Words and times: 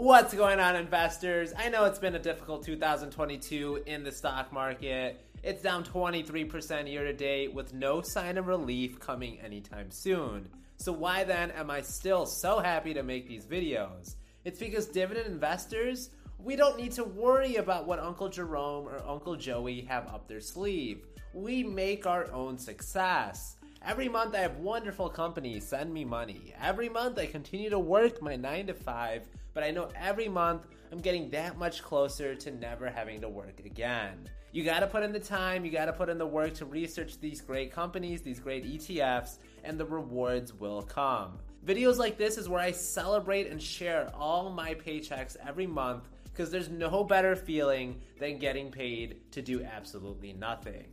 What's 0.00 0.32
going 0.32 0.60
on, 0.60 0.76
investors? 0.76 1.52
I 1.58 1.68
know 1.70 1.84
it's 1.84 1.98
been 1.98 2.14
a 2.14 2.20
difficult 2.20 2.64
2022 2.64 3.82
in 3.84 4.04
the 4.04 4.12
stock 4.12 4.52
market. 4.52 5.20
It's 5.42 5.60
down 5.60 5.82
23% 5.82 6.88
year 6.88 7.02
to 7.02 7.12
date 7.12 7.52
with 7.52 7.74
no 7.74 8.00
sign 8.02 8.38
of 8.38 8.46
relief 8.46 9.00
coming 9.00 9.40
anytime 9.40 9.90
soon. 9.90 10.48
So, 10.76 10.92
why 10.92 11.24
then 11.24 11.50
am 11.50 11.68
I 11.68 11.80
still 11.82 12.26
so 12.26 12.60
happy 12.60 12.94
to 12.94 13.02
make 13.02 13.26
these 13.26 13.44
videos? 13.44 14.14
It's 14.44 14.60
because 14.60 14.86
dividend 14.86 15.26
investors, 15.26 16.10
we 16.38 16.54
don't 16.54 16.76
need 16.78 16.92
to 16.92 17.02
worry 17.02 17.56
about 17.56 17.88
what 17.88 17.98
Uncle 17.98 18.28
Jerome 18.28 18.86
or 18.86 19.02
Uncle 19.04 19.34
Joey 19.34 19.80
have 19.80 20.06
up 20.06 20.28
their 20.28 20.40
sleeve. 20.40 21.08
We 21.34 21.64
make 21.64 22.06
our 22.06 22.30
own 22.30 22.56
success. 22.56 23.56
Every 23.84 24.08
month, 24.08 24.34
I 24.34 24.38
have 24.38 24.58
wonderful 24.58 25.08
companies 25.08 25.66
send 25.66 25.92
me 25.94 26.04
money. 26.04 26.52
Every 26.60 26.88
month, 26.88 27.18
I 27.18 27.26
continue 27.26 27.70
to 27.70 27.78
work 27.78 28.20
my 28.20 28.36
9 28.36 28.66
to 28.66 28.74
5, 28.74 29.22
but 29.54 29.62
I 29.62 29.70
know 29.70 29.88
every 29.94 30.28
month 30.28 30.66
I'm 30.90 30.98
getting 30.98 31.30
that 31.30 31.56
much 31.56 31.82
closer 31.82 32.34
to 32.34 32.50
never 32.50 32.90
having 32.90 33.20
to 33.20 33.28
work 33.28 33.60
again. 33.64 34.28
You 34.50 34.64
gotta 34.64 34.86
put 34.86 35.02
in 35.02 35.12
the 35.12 35.20
time, 35.20 35.64
you 35.64 35.70
gotta 35.70 35.92
put 35.92 36.08
in 36.08 36.18
the 36.18 36.26
work 36.26 36.54
to 36.54 36.64
research 36.64 37.20
these 37.20 37.40
great 37.40 37.72
companies, 37.72 38.20
these 38.20 38.40
great 38.40 38.64
ETFs, 38.64 39.38
and 39.64 39.78
the 39.78 39.86
rewards 39.86 40.52
will 40.52 40.82
come. 40.82 41.38
Videos 41.64 41.98
like 41.98 42.16
this 42.18 42.36
is 42.38 42.48
where 42.48 42.60
I 42.60 42.72
celebrate 42.72 43.46
and 43.48 43.62
share 43.62 44.10
all 44.14 44.50
my 44.50 44.74
paychecks 44.74 45.36
every 45.46 45.66
month 45.66 46.04
because 46.24 46.50
there's 46.50 46.68
no 46.68 47.04
better 47.04 47.36
feeling 47.36 48.00
than 48.18 48.38
getting 48.38 48.70
paid 48.70 49.30
to 49.32 49.42
do 49.42 49.62
absolutely 49.62 50.32
nothing. 50.32 50.86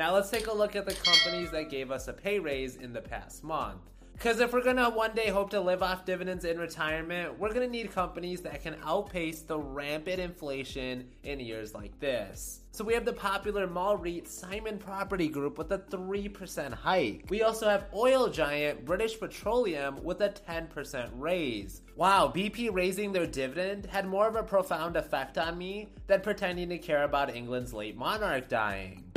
Now 0.00 0.14
let's 0.14 0.30
take 0.30 0.46
a 0.46 0.54
look 0.54 0.76
at 0.76 0.86
the 0.86 0.94
companies 0.94 1.50
that 1.50 1.68
gave 1.68 1.90
us 1.90 2.08
a 2.08 2.14
pay 2.14 2.38
raise 2.38 2.76
in 2.76 2.94
the 2.94 3.02
past 3.02 3.44
month. 3.44 3.82
Because 4.14 4.40
if 4.40 4.50
we're 4.50 4.64
gonna 4.64 4.88
one 4.88 5.14
day 5.14 5.28
hope 5.28 5.50
to 5.50 5.60
live 5.60 5.82
off 5.82 6.06
dividends 6.06 6.46
in 6.46 6.58
retirement, 6.58 7.38
we're 7.38 7.52
gonna 7.52 7.68
need 7.68 7.92
companies 7.92 8.40
that 8.40 8.62
can 8.62 8.76
outpace 8.82 9.42
the 9.42 9.58
rampant 9.58 10.18
inflation 10.18 11.06
in 11.22 11.38
years 11.38 11.74
like 11.74 12.00
this. 12.00 12.60
So 12.72 12.82
we 12.82 12.94
have 12.94 13.04
the 13.04 13.12
popular 13.12 13.66
mall 13.66 13.98
REIT 13.98 14.26
Simon 14.26 14.78
Property 14.78 15.28
Group 15.28 15.58
with 15.58 15.70
a 15.70 15.78
3% 15.78 16.72
hike. 16.72 17.26
We 17.28 17.42
also 17.42 17.68
have 17.68 17.84
oil 17.94 18.28
giant 18.28 18.86
British 18.86 19.20
Petroleum 19.20 20.02
with 20.02 20.22
a 20.22 20.30
10% 20.30 21.10
raise. 21.14 21.82
Wow, 21.94 22.32
BP 22.34 22.70
raising 22.72 23.12
their 23.12 23.26
dividend 23.26 23.84
had 23.84 24.06
more 24.06 24.26
of 24.26 24.36
a 24.36 24.42
profound 24.42 24.96
effect 24.96 25.36
on 25.36 25.58
me 25.58 25.92
than 26.06 26.22
pretending 26.22 26.70
to 26.70 26.78
care 26.78 27.02
about 27.02 27.36
England's 27.36 27.74
late 27.74 27.98
monarch 27.98 28.48
dying. 28.48 29.09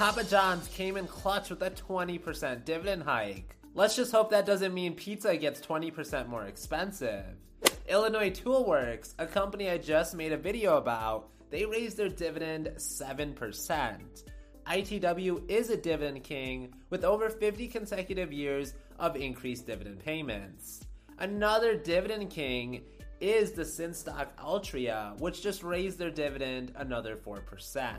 Papa 0.00 0.24
John's 0.24 0.66
came 0.68 0.96
in 0.96 1.06
clutch 1.06 1.50
with 1.50 1.60
a 1.60 1.70
20% 1.70 2.64
dividend 2.64 3.02
hike. 3.02 3.54
Let's 3.74 3.96
just 3.96 4.12
hope 4.12 4.30
that 4.30 4.46
doesn't 4.46 4.72
mean 4.72 4.94
pizza 4.94 5.36
gets 5.36 5.60
20% 5.60 6.26
more 6.26 6.46
expensive. 6.46 7.26
Illinois 7.86 8.30
Tool 8.30 8.64
Works, 8.64 9.14
a 9.18 9.26
company 9.26 9.68
I 9.68 9.76
just 9.76 10.14
made 10.14 10.32
a 10.32 10.38
video 10.38 10.78
about, 10.78 11.28
they 11.50 11.66
raised 11.66 11.98
their 11.98 12.08
dividend 12.08 12.70
7%. 12.76 13.98
ITW 14.66 15.50
is 15.50 15.68
a 15.68 15.76
dividend 15.76 16.24
king 16.24 16.72
with 16.88 17.04
over 17.04 17.28
50 17.28 17.68
consecutive 17.68 18.32
years 18.32 18.72
of 18.98 19.16
increased 19.16 19.66
dividend 19.66 19.98
payments. 19.98 20.80
Another 21.18 21.76
dividend 21.76 22.30
king 22.30 22.84
is 23.20 23.52
the 23.52 23.64
sin 23.64 23.94
stock 23.94 24.36
Altria, 24.38 25.18
which 25.20 25.42
just 25.42 25.62
raised 25.62 25.98
their 25.98 26.10
dividend 26.10 26.72
another 26.76 27.16
4%. 27.16 27.94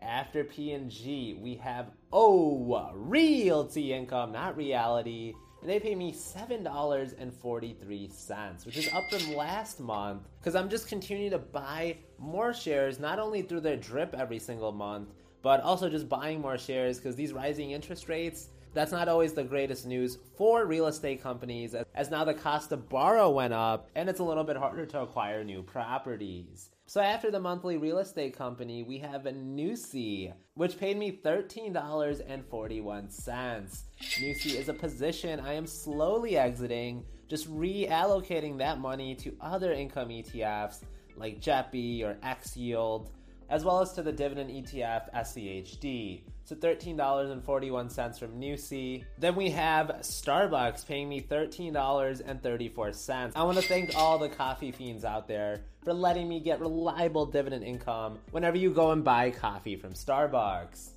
After 0.00 0.42
P&G, 0.42 1.38
we 1.40 1.54
have 1.54 1.92
oh, 2.12 2.90
realty 2.94 3.92
income, 3.92 4.32
not 4.32 4.56
reality. 4.56 5.34
And 5.60 5.70
they 5.70 5.78
pay 5.78 5.94
me 5.94 6.12
$7.43, 6.12 8.66
which 8.66 8.76
is 8.76 8.92
up 8.92 9.08
from 9.08 9.36
last 9.36 9.78
month 9.78 10.22
because 10.40 10.56
I'm 10.56 10.68
just 10.68 10.88
continuing 10.88 11.30
to 11.30 11.38
buy 11.38 11.98
more 12.18 12.52
shares, 12.52 12.98
not 12.98 13.20
only 13.20 13.42
through 13.42 13.60
their 13.60 13.76
drip 13.76 14.14
every 14.14 14.40
single 14.40 14.72
month, 14.72 15.10
but 15.42 15.60
also 15.62 15.88
just 15.88 16.08
buying 16.08 16.40
more 16.40 16.58
shares 16.58 16.98
because 16.98 17.16
these 17.16 17.32
rising 17.32 17.70
interest 17.70 18.08
rates 18.08 18.48
that's 18.72 18.92
not 18.92 19.08
always 19.08 19.32
the 19.32 19.42
greatest 19.42 19.84
news 19.84 20.18
for 20.36 20.64
real 20.64 20.86
estate 20.86 21.22
companies 21.22 21.74
as 21.94 22.10
now 22.10 22.24
the 22.24 22.34
cost 22.34 22.70
to 22.70 22.76
borrow 22.76 23.28
went 23.28 23.52
up 23.52 23.88
and 23.96 24.08
it's 24.08 24.20
a 24.20 24.24
little 24.24 24.44
bit 24.44 24.56
harder 24.56 24.86
to 24.86 25.00
acquire 25.00 25.42
new 25.42 25.62
properties. 25.62 26.70
So 26.86 27.00
after 27.00 27.30
the 27.30 27.40
monthly 27.40 27.76
real 27.76 27.98
estate 27.98 28.36
company, 28.36 28.82
we 28.82 28.98
have 28.98 29.26
a 29.26 29.32
NUSI, 29.32 30.32
which 30.54 30.78
paid 30.78 30.96
me 30.96 31.20
$13.41. 31.24 33.82
NUSI 34.00 34.54
is 34.54 34.68
a 34.68 34.74
position 34.74 35.40
I 35.40 35.52
am 35.52 35.66
slowly 35.66 36.36
exiting, 36.36 37.04
just 37.28 37.52
reallocating 37.52 38.58
that 38.58 38.80
money 38.80 39.14
to 39.16 39.36
other 39.40 39.72
income 39.72 40.08
ETFs 40.08 40.82
like 41.16 41.40
JEPI 41.40 42.02
or 42.02 42.16
X 42.24 42.56
Yield 42.56 43.10
as 43.50 43.64
well 43.64 43.80
as 43.80 43.92
to 43.92 44.02
the 44.02 44.12
dividend 44.12 44.50
ETF 44.50 45.12
SCHD. 45.12 46.22
So 46.44 46.54
$13.41 46.56 48.18
from 48.18 48.40
NUSI. 48.40 49.04
Then 49.18 49.36
we 49.36 49.50
have 49.50 49.88
Starbucks 50.00 50.86
paying 50.86 51.08
me 51.08 51.20
$13.34. 51.20 53.32
I 53.36 53.42
want 53.42 53.58
to 53.58 53.64
thank 53.64 53.94
all 53.96 54.18
the 54.18 54.28
coffee 54.28 54.70
fiends 54.72 55.04
out 55.04 55.28
there 55.28 55.60
for 55.84 55.92
letting 55.92 56.28
me 56.28 56.40
get 56.40 56.60
reliable 56.60 57.26
dividend 57.26 57.64
income 57.64 58.18
whenever 58.30 58.56
you 58.56 58.70
go 58.70 58.92
and 58.92 59.04
buy 59.04 59.30
coffee 59.30 59.76
from 59.76 59.92
Starbucks. 59.92 60.92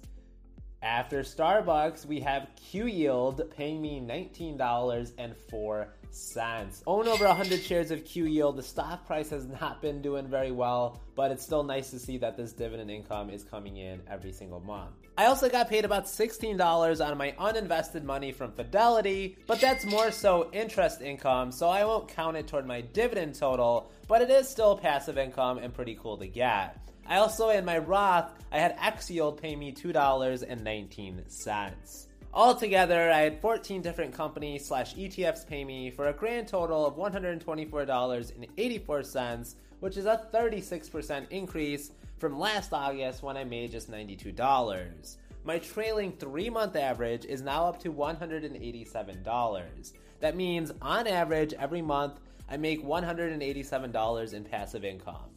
After 0.82 1.22
Starbucks, 1.22 2.06
we 2.06 2.20
have 2.20 2.50
Q 2.56 2.88
Yield 2.88 3.50
paying 3.56 3.82
me 3.82 4.02
$19.04 4.02 5.88
cents. 6.13 6.83
Own 6.88 7.07
over 7.07 7.25
100 7.25 7.62
shares 7.62 7.92
of 7.92 8.06
Q 8.06 8.25
Yield. 8.25 8.57
The 8.57 8.63
stock 8.63 9.06
price 9.06 9.30
has 9.30 9.45
not 9.45 9.81
been 9.81 10.01
doing 10.01 10.27
very 10.27 10.51
well, 10.51 11.00
but 11.15 11.31
it's 11.31 11.44
still 11.44 11.63
nice 11.63 11.92
to 11.92 12.00
see 12.00 12.18
that 12.18 12.36
this 12.38 12.54
dividend 12.54 12.89
income 12.92 13.30
is 13.30 13.44
coming 13.44 13.77
in 13.77 14.01
every 14.10 14.31
single 14.31 14.60
month. 14.60 14.92
I 15.18 15.25
also 15.25 15.50
got 15.50 15.69
paid 15.69 15.86
about 15.86 16.06
$16 16.06 17.06
on 17.06 17.18
my 17.18 17.36
uninvested 17.39 18.04
money 18.04 18.31
from 18.31 18.51
Fidelity, 18.51 19.38
but 19.45 19.62
that's 19.62 19.86
more 19.86 20.10
so 20.12 20.50
interest 20.51 21.01
income, 21.01 21.51
so 21.51 21.69
I 21.69 21.86
won't 21.86 22.07
count 22.07 22.38
it 22.38 22.48
toward 22.48 22.66
my 22.66 22.81
dividend 22.81 23.36
total, 23.36 23.92
but 24.07 24.24
it 24.24 24.31
is 24.31 24.50
still 24.50 24.75
passive 24.75 25.19
income 25.19 25.59
and 25.59 25.74
pretty 25.74 25.98
cool 26.01 26.18
to 26.18 26.27
get. 26.27 26.80
I 27.06 27.18
also, 27.18 27.50
in 27.50 27.66
my 27.66 27.80
Roth, 27.80 28.31
I 28.51 28.59
had 28.59 28.77
X 28.80 29.12
Yield 29.12 29.42
pay 29.42 29.56
me 29.56 29.74
$2.19. 29.74 32.07
Altogether, 32.35 33.12
I 33.12 33.19
had 33.19 33.39
14 33.41 33.83
different 33.83 34.12
companies 34.12 34.65
slash 34.65 34.95
ETFs 34.95 35.47
pay 35.47 35.63
me 35.63 35.91
for 35.91 36.07
a 36.07 36.13
grand 36.13 36.47
total 36.47 36.83
of 36.83 36.95
$124.84, 36.95 39.56
which 39.81 39.97
is 39.97 40.07
a 40.07 40.27
36% 40.33 41.30
increase 41.30 41.91
from 42.18 42.39
last 42.39 42.74
August 42.74 43.21
when 43.21 43.38
I 43.38 43.44
made 43.44 43.71
just 43.71 43.91
$92. 43.91 45.18
My 45.45 45.59
trailing 45.59 46.13
three 46.13 46.50
month 46.50 46.75
average 46.75 47.25
is 47.25 47.44
now 47.44 47.68
up 47.68 47.80
to 47.83 47.94
$187. 47.94 49.94
That 50.19 50.35
means, 50.35 50.71
on 50.81 51.06
average, 51.06 51.53
every 51.53 51.83
month 51.83 52.19
I 52.50 52.57
make 52.57 52.83
$187 52.83 54.33
in 54.33 54.44
passive 54.44 54.83
income. 54.83 55.32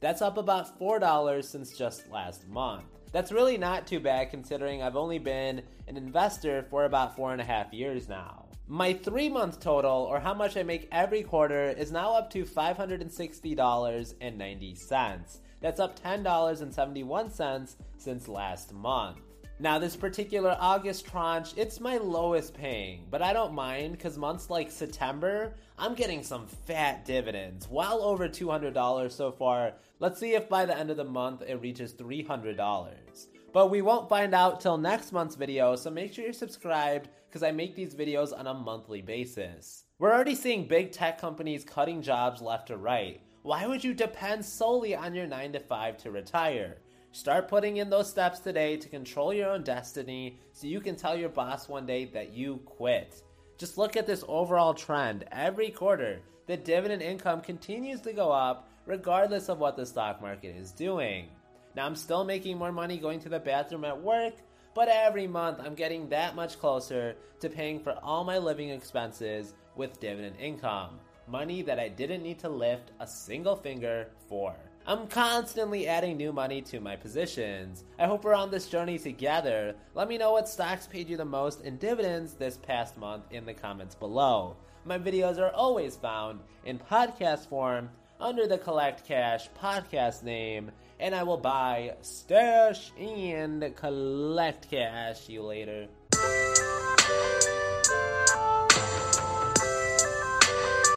That's 0.00 0.22
up 0.22 0.36
about 0.36 0.78
$4 0.78 1.44
since 1.44 1.76
just 1.76 2.10
last 2.10 2.46
month. 2.48 2.84
That's 3.12 3.32
really 3.32 3.56
not 3.56 3.86
too 3.86 4.00
bad 4.00 4.30
considering 4.30 4.82
I've 4.82 4.96
only 4.96 5.18
been 5.18 5.62
an 5.88 5.96
investor 5.96 6.66
for 6.68 6.84
about 6.84 7.16
four 7.16 7.32
and 7.32 7.40
a 7.40 7.44
half 7.44 7.72
years 7.72 8.08
now. 8.08 8.44
My 8.68 8.92
three 8.92 9.28
month 9.28 9.60
total, 9.60 10.08
or 10.10 10.18
how 10.18 10.34
much 10.34 10.56
I 10.56 10.64
make 10.64 10.88
every 10.90 11.22
quarter, 11.22 11.70
is 11.70 11.92
now 11.92 12.12
up 12.12 12.28
to 12.30 12.44
$560.90. 12.44 15.38
That's 15.60 15.80
up 15.80 16.02
$10.71 16.02 17.76
since 17.96 18.28
last 18.28 18.74
month. 18.74 19.18
Now, 19.58 19.78
this 19.78 19.96
particular 19.96 20.54
August 20.60 21.06
tranche, 21.06 21.54
it's 21.56 21.80
my 21.80 21.96
lowest 21.96 22.52
paying, 22.52 23.06
but 23.10 23.22
I 23.22 23.32
don't 23.32 23.54
mind 23.54 23.92
because 23.92 24.18
months 24.18 24.50
like 24.50 24.70
September, 24.70 25.54
I'm 25.78 25.94
getting 25.94 26.22
some 26.22 26.46
fat 26.46 27.06
dividends, 27.06 27.66
well 27.66 28.02
over 28.02 28.28
$200 28.28 29.10
so 29.10 29.32
far. 29.32 29.72
Let's 29.98 30.20
see 30.20 30.34
if 30.34 30.46
by 30.50 30.66
the 30.66 30.76
end 30.76 30.90
of 30.90 30.98
the 30.98 31.04
month 31.04 31.40
it 31.40 31.62
reaches 31.62 31.94
$300. 31.94 33.28
But 33.54 33.70
we 33.70 33.80
won't 33.80 34.10
find 34.10 34.34
out 34.34 34.60
till 34.60 34.76
next 34.76 35.12
month's 35.12 35.36
video, 35.36 35.74
so 35.74 35.90
make 35.90 36.12
sure 36.12 36.24
you're 36.24 36.34
subscribed 36.34 37.08
because 37.26 37.42
I 37.42 37.50
make 37.50 37.74
these 37.74 37.94
videos 37.94 38.38
on 38.38 38.48
a 38.48 38.52
monthly 38.52 39.00
basis. 39.00 39.84
We're 39.98 40.12
already 40.12 40.34
seeing 40.34 40.68
big 40.68 40.92
tech 40.92 41.18
companies 41.18 41.64
cutting 41.64 42.02
jobs 42.02 42.42
left 42.42 42.68
to 42.68 42.76
right. 42.76 43.22
Why 43.42 43.66
would 43.66 43.82
you 43.82 43.94
depend 43.94 44.44
solely 44.44 44.94
on 44.94 45.14
your 45.14 45.26
9 45.26 45.52
to 45.54 45.60
5 45.60 45.96
to 45.98 46.10
retire? 46.10 46.76
Start 47.16 47.48
putting 47.48 47.78
in 47.78 47.88
those 47.88 48.10
steps 48.10 48.40
today 48.40 48.76
to 48.76 48.90
control 48.90 49.32
your 49.32 49.48
own 49.48 49.62
destiny 49.62 50.38
so 50.52 50.66
you 50.66 50.82
can 50.82 50.96
tell 50.96 51.16
your 51.16 51.30
boss 51.30 51.66
one 51.66 51.86
day 51.86 52.04
that 52.04 52.34
you 52.34 52.60
quit. 52.66 53.22
Just 53.56 53.78
look 53.78 53.96
at 53.96 54.06
this 54.06 54.22
overall 54.28 54.74
trend. 54.74 55.24
Every 55.32 55.70
quarter, 55.70 56.20
the 56.46 56.58
dividend 56.58 57.00
income 57.00 57.40
continues 57.40 58.02
to 58.02 58.12
go 58.12 58.30
up 58.30 58.68
regardless 58.84 59.48
of 59.48 59.58
what 59.58 59.78
the 59.78 59.86
stock 59.86 60.20
market 60.20 60.54
is 60.56 60.72
doing. 60.72 61.28
Now, 61.74 61.86
I'm 61.86 61.96
still 61.96 62.22
making 62.22 62.58
more 62.58 62.70
money 62.70 62.98
going 62.98 63.20
to 63.20 63.30
the 63.30 63.40
bathroom 63.40 63.86
at 63.86 63.98
work, 63.98 64.34
but 64.74 64.88
every 64.88 65.26
month 65.26 65.58
I'm 65.64 65.74
getting 65.74 66.10
that 66.10 66.36
much 66.36 66.60
closer 66.60 67.16
to 67.40 67.48
paying 67.48 67.80
for 67.80 67.92
all 68.02 68.24
my 68.24 68.36
living 68.36 68.68
expenses 68.68 69.54
with 69.74 70.00
dividend 70.00 70.36
income. 70.38 70.98
Money 71.28 71.62
that 71.62 71.80
I 71.80 71.88
didn't 71.88 72.22
need 72.22 72.38
to 72.40 72.50
lift 72.50 72.92
a 73.00 73.06
single 73.06 73.56
finger 73.56 74.08
for. 74.28 74.54
I'm 74.88 75.08
constantly 75.08 75.88
adding 75.88 76.16
new 76.16 76.32
money 76.32 76.62
to 76.62 76.78
my 76.78 76.94
positions. 76.94 77.82
I 77.98 78.06
hope 78.06 78.22
we're 78.22 78.34
on 78.34 78.52
this 78.52 78.68
journey 78.68 79.00
together. 79.00 79.74
Let 79.96 80.06
me 80.06 80.16
know 80.16 80.30
what 80.30 80.48
stocks 80.48 80.86
paid 80.86 81.08
you 81.08 81.16
the 81.16 81.24
most 81.24 81.62
in 81.62 81.76
dividends 81.78 82.34
this 82.34 82.56
past 82.56 82.96
month 82.96 83.24
in 83.32 83.44
the 83.44 83.52
comments 83.52 83.96
below. 83.96 84.56
My 84.84 84.96
videos 84.96 85.40
are 85.40 85.50
always 85.50 85.96
found 85.96 86.38
in 86.64 86.78
podcast 86.78 87.48
form 87.48 87.90
under 88.20 88.46
the 88.46 88.58
Collect 88.58 89.04
Cash 89.04 89.48
podcast 89.60 90.22
name, 90.22 90.70
and 91.00 91.16
I 91.16 91.24
will 91.24 91.36
buy, 91.36 91.96
stash, 92.02 92.92
and 92.96 93.74
collect 93.74 94.70
cash 94.70 95.28
you 95.28 95.42
later. 95.42 95.88